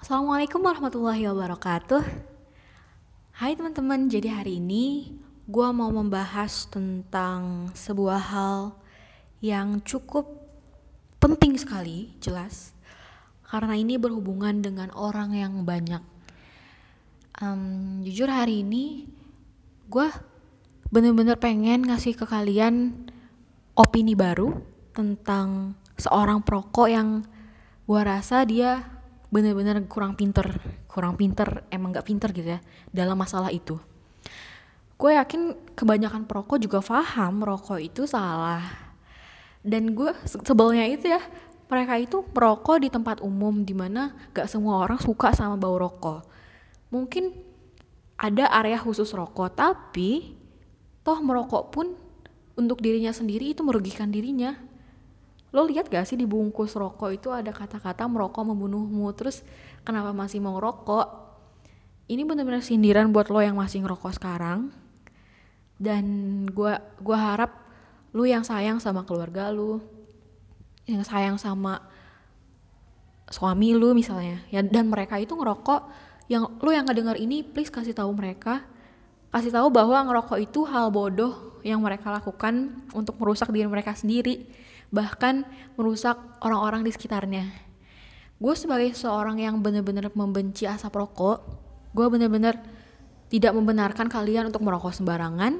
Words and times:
Assalamualaikum 0.00 0.64
warahmatullahi 0.64 1.28
wabarakatuh. 1.28 2.00
Hai 3.36 3.52
teman-teman, 3.52 4.08
jadi 4.08 4.32
hari 4.32 4.56
ini 4.56 5.12
gue 5.44 5.68
mau 5.76 5.92
membahas 5.92 6.64
tentang 6.72 7.68
sebuah 7.76 8.16
hal 8.16 8.72
yang 9.44 9.76
cukup 9.84 10.24
penting 11.20 11.52
sekali, 11.60 12.16
jelas, 12.16 12.72
karena 13.44 13.76
ini 13.76 14.00
berhubungan 14.00 14.64
dengan 14.64 14.88
orang 14.96 15.36
yang 15.36 15.68
banyak. 15.68 16.00
Um, 17.36 18.00
jujur 18.00 18.32
hari 18.32 18.64
ini 18.64 19.04
gue 19.92 20.08
bener-bener 20.88 21.36
pengen 21.36 21.84
ngasih 21.84 22.16
ke 22.16 22.24
kalian 22.24 23.04
opini 23.76 24.16
baru 24.16 24.64
tentang 24.96 25.76
seorang 26.00 26.40
perokok 26.40 26.88
yang 26.88 27.20
gue 27.84 28.00
rasa 28.00 28.48
dia 28.48 28.99
bener-bener 29.30 29.78
kurang 29.86 30.18
pinter, 30.18 30.58
kurang 30.90 31.14
pinter, 31.14 31.64
emang 31.70 31.94
gak 31.94 32.06
pinter 32.06 32.34
gitu 32.34 32.58
ya 32.58 32.60
dalam 32.90 33.14
masalah 33.14 33.54
itu. 33.54 33.78
Gue 34.98 35.16
yakin 35.16 35.72
kebanyakan 35.78 36.28
perokok 36.28 36.58
juga 36.60 36.82
paham 36.82 37.40
rokok 37.40 37.80
itu 37.80 38.04
salah. 38.04 38.60
Dan 39.62 39.94
gue 39.96 40.12
sebelnya 40.26 40.84
itu 40.84 41.08
ya, 41.08 41.22
mereka 41.70 41.94
itu 41.96 42.26
merokok 42.26 42.82
di 42.82 42.88
tempat 42.90 43.22
umum 43.22 43.62
di 43.62 43.72
mana 43.72 44.12
gak 44.34 44.50
semua 44.50 44.82
orang 44.82 44.98
suka 44.98 45.32
sama 45.32 45.54
bau 45.56 45.78
rokok. 45.78 46.26
Mungkin 46.90 47.32
ada 48.20 48.50
area 48.52 48.76
khusus 48.76 49.08
rokok, 49.16 49.56
tapi 49.56 50.36
toh 51.00 51.22
merokok 51.24 51.64
pun 51.72 51.86
untuk 52.58 52.82
dirinya 52.84 53.14
sendiri 53.14 53.56
itu 53.56 53.64
merugikan 53.64 54.12
dirinya. 54.12 54.52
Lo 55.50 55.66
lihat 55.66 55.90
gak 55.90 56.06
sih 56.06 56.14
di 56.14 56.26
bungkus 56.30 56.78
rokok 56.78 57.10
itu 57.10 57.28
ada 57.34 57.50
kata-kata 57.50 58.06
merokok 58.06 58.54
membunuhmu, 58.54 59.10
terus 59.18 59.42
kenapa 59.82 60.14
masih 60.14 60.38
mau 60.38 60.54
ngerokok? 60.58 61.06
Ini 62.10 62.22
bener-bener 62.26 62.62
sindiran 62.62 63.10
buat 63.10 63.30
lo 63.30 63.42
yang 63.42 63.58
masih 63.58 63.82
ngerokok 63.82 64.14
sekarang. 64.14 64.70
Dan 65.80 66.04
gue 66.50 66.74
gua 67.02 67.18
harap 67.18 67.50
lu 68.10 68.26
yang 68.26 68.42
sayang 68.42 68.82
sama 68.82 69.06
keluarga 69.06 69.54
lu 69.54 69.78
yang 70.84 71.06
sayang 71.06 71.38
sama 71.38 71.78
suami 73.30 73.78
lu 73.78 73.94
misalnya 73.94 74.42
ya 74.50 74.60
dan 74.62 74.90
mereka 74.90 75.18
itu 75.18 75.34
ngerokok. 75.34 76.10
Yang 76.30 76.42
lu 76.62 76.70
yang 76.70 76.86
ngedenger 76.86 77.18
ini 77.18 77.42
please 77.42 77.70
kasih 77.70 77.94
tahu 77.94 78.10
mereka. 78.14 78.66
Kasih 79.30 79.54
tahu 79.54 79.70
bahwa 79.70 79.98
ngerokok 80.10 80.38
itu 80.42 80.66
hal 80.66 80.90
bodoh 80.90 81.62
yang 81.62 81.78
mereka 81.78 82.10
lakukan 82.10 82.82
untuk 82.90 83.14
merusak 83.22 83.50
diri 83.54 83.70
mereka 83.70 83.94
sendiri 83.94 84.50
bahkan 84.90 85.46
merusak 85.78 86.18
orang-orang 86.42 86.82
di 86.82 86.90
sekitarnya 86.90 87.46
gue 88.40 88.54
sebagai 88.58 88.92
seorang 88.92 89.38
yang 89.38 89.62
bener-bener 89.62 90.10
membenci 90.12 90.66
asap 90.66 90.98
rokok 90.98 91.38
gue 91.94 92.06
bener-bener 92.06 92.58
tidak 93.30 93.54
membenarkan 93.54 94.10
kalian 94.10 94.50
untuk 94.50 94.66
merokok 94.66 94.90
sembarangan, 94.90 95.54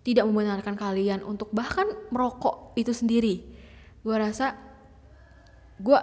tidak 0.00 0.24
membenarkan 0.24 0.74
kalian 0.74 1.20
untuk 1.20 1.52
bahkan 1.52 1.84
merokok 2.08 2.72
itu 2.74 2.90
sendiri. 2.96 3.44
Gue 4.00 4.16
rasa 4.16 4.56
gue 5.76 6.00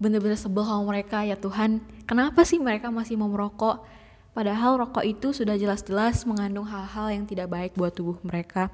bener-bener 0.00 0.40
sebel 0.40 0.64
sama 0.64 0.88
mereka 0.88 1.20
ya 1.20 1.36
Tuhan, 1.36 1.84
kenapa 2.08 2.48
sih 2.48 2.56
mereka 2.56 2.88
masih 2.88 3.20
mau 3.20 3.28
merokok? 3.28 3.84
Padahal 4.32 4.80
rokok 4.80 5.04
itu 5.04 5.36
sudah 5.36 5.60
jelas-jelas 5.60 6.24
mengandung 6.24 6.64
hal-hal 6.64 7.12
yang 7.12 7.28
tidak 7.28 7.52
baik 7.52 7.76
buat 7.76 7.92
tubuh 7.92 8.16
mereka. 8.24 8.72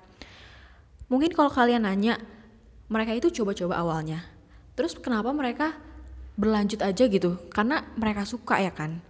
Mungkin 1.10 1.34
kalau 1.34 1.50
kalian 1.50 1.82
nanya, 1.82 2.22
mereka 2.86 3.12
itu 3.14 3.28
coba-coba 3.42 3.74
awalnya. 3.80 4.22
Terus 4.78 4.94
kenapa 4.98 5.32
mereka 5.32 5.74
berlanjut 6.36 6.84
aja 6.84 7.04
gitu? 7.08 7.40
Karena 7.50 7.82
mereka 7.96 8.28
suka 8.28 8.60
ya 8.60 8.70
kan? 8.70 9.00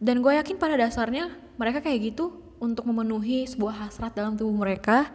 dan 0.00 0.24
gue 0.24 0.32
yakin 0.32 0.56
pada 0.56 0.80
dasarnya 0.80 1.28
mereka 1.60 1.84
kayak 1.84 2.16
gitu 2.16 2.32
untuk 2.56 2.88
memenuhi 2.88 3.44
sebuah 3.44 3.86
hasrat 3.86 4.16
dalam 4.16 4.34
tubuh 4.34 4.56
mereka 4.56 5.12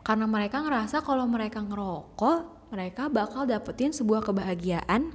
karena 0.00 0.24
mereka 0.24 0.64
ngerasa 0.64 1.04
kalau 1.04 1.28
mereka 1.28 1.60
ngerokok 1.60 2.72
mereka 2.72 3.12
bakal 3.12 3.44
dapetin 3.44 3.92
sebuah 3.92 4.24
kebahagiaan 4.24 5.12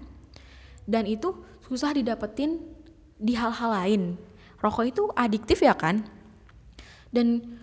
dan 0.85 1.03
itu 1.09 1.33
susah 1.65 1.97
didapetin 1.97 2.61
di 3.17 3.33
hal-hal 3.33 3.73
lain 3.73 4.01
rokok 4.61 4.85
itu 4.85 5.03
adiktif 5.17 5.65
ya 5.65 5.73
kan 5.73 6.05
dan 7.09 7.57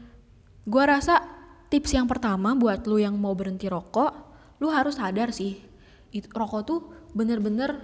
gue 0.67 0.85
rasa 0.85 1.40
tips 1.71 1.95
yang 1.95 2.11
pertama 2.11 2.53
buat 2.59 2.83
lu 2.85 2.99
yang 2.99 3.15
mau 3.15 3.33
berhenti 3.33 3.71
rokok 3.71 4.13
lu 4.61 4.69
harus 4.69 5.01
sadar 5.01 5.33
sih 5.33 5.71
itu, 6.11 6.27
rokok 6.35 6.61
tuh 6.67 6.81
bener-bener 7.15 7.79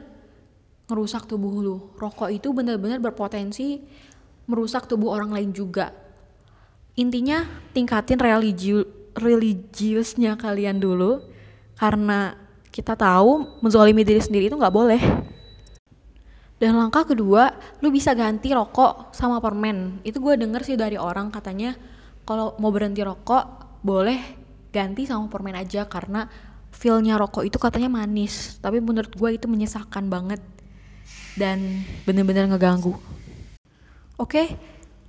ngerusak 0.91 1.26
tubuh 1.26 1.62
lu. 1.62 1.76
Rokok 1.98 2.30
itu 2.30 2.50
benar-benar 2.50 2.98
berpotensi 2.98 3.82
merusak 4.46 4.86
tubuh 4.86 5.14
orang 5.14 5.34
lain 5.34 5.50
juga. 5.50 5.94
Intinya 6.98 7.46
tingkatin 7.75 8.19
religi 8.19 8.75
religiusnya 9.16 10.38
kalian 10.38 10.78
dulu 10.78 11.22
karena 11.78 12.34
kita 12.70 12.94
tahu 12.94 13.62
menzolimi 13.62 14.04
diri 14.04 14.22
sendiri 14.22 14.50
itu 14.50 14.56
nggak 14.58 14.75
boleh. 14.75 15.02
Dan 16.56 16.72
langkah 16.72 17.04
kedua, 17.04 17.52
lu 17.84 17.92
bisa 17.92 18.16
ganti 18.16 18.48
rokok 18.48 19.12
sama 19.12 19.44
permen. 19.44 20.00
Itu 20.08 20.25
gue 20.25 20.41
denger 20.41 20.64
sih 20.64 20.76
dari 20.78 20.96
orang 20.96 21.28
katanya 21.28 21.76
kalau 22.25 22.56
mau 22.56 22.72
berhenti 22.72 23.04
rokok 23.04 23.66
boleh 23.86 24.19
ganti 24.74 25.06
sama 25.06 25.30
permen 25.30 25.54
aja 25.54 25.86
karena 25.86 26.26
feelnya 26.74 27.14
rokok 27.16 27.47
itu 27.47 27.56
katanya 27.62 27.88
manis. 27.88 28.58
Tapi 28.58 28.82
menurut 28.82 29.14
gue 29.14 29.30
itu 29.38 29.47
menyesakan 29.47 30.10
banget 30.10 30.42
dan 31.38 31.86
bener-bener 32.02 32.50
ngeganggu. 32.50 32.98
Oke, 34.19 34.58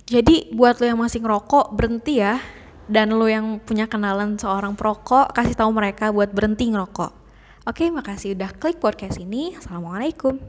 jadi 0.06 0.52
buat 0.54 0.78
lo 0.78 0.86
yang 0.86 1.00
masih 1.00 1.20
ngerokok 1.20 1.74
berhenti 1.74 2.22
ya. 2.22 2.38
Dan 2.88 3.12
lo 3.12 3.28
yang 3.28 3.60
punya 3.60 3.84
kenalan 3.84 4.40
seorang 4.40 4.72
perokok 4.72 5.36
kasih 5.36 5.52
tahu 5.52 5.68
mereka 5.76 6.08
buat 6.08 6.32
berhenti 6.32 6.72
ngerokok. 6.72 7.12
Oke, 7.68 7.92
makasih 7.92 8.32
udah 8.32 8.48
klik 8.56 8.80
podcast 8.80 9.20
ini. 9.20 9.52
Assalamualaikum. 9.52 10.40